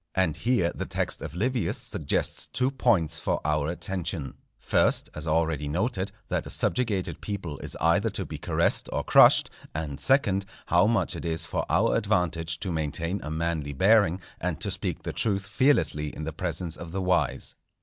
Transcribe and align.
And 0.15 0.35
here 0.35 0.71
the 0.73 0.87
text 0.87 1.21
of 1.21 1.35
Livius 1.35 1.77
suggests 1.77 2.47
two 2.47 2.71
points 2.71 3.19
for 3.19 3.39
our 3.45 3.67
attention: 3.69 4.33
first, 4.57 5.11
as 5.13 5.27
already 5.27 5.67
noted, 5.67 6.11
that 6.27 6.47
a 6.47 6.49
subjugated 6.49 7.21
people 7.21 7.59
is 7.59 7.75
either 7.79 8.09
to 8.09 8.25
be 8.25 8.39
caressed 8.39 8.89
or 8.91 9.03
crushed; 9.03 9.51
and 9.75 9.99
second, 9.99 10.47
how 10.65 10.87
much 10.87 11.15
it 11.15 11.23
is 11.23 11.45
for 11.45 11.67
our 11.69 11.95
advantage 11.95 12.59
to 12.61 12.71
maintain 12.71 13.21
a 13.21 13.29
manly 13.29 13.73
bearing, 13.73 14.19
and 14.39 14.59
to 14.61 14.71
speak 14.71 15.03
the 15.03 15.13
truth 15.13 15.45
fearlessly 15.45 16.07
in 16.15 16.23
the 16.23 16.33
presence 16.33 16.75
of 16.77 16.91
the 16.93 17.01
wise. 17.03 17.53